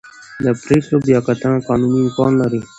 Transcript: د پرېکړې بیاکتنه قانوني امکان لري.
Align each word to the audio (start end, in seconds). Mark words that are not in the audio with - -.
د 0.43 0.45
پرېکړې 0.61 0.97
بیاکتنه 1.05 1.57
قانوني 1.67 1.99
امکان 2.03 2.31
لري. 2.41 2.61